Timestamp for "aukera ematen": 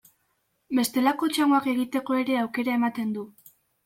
2.45-3.13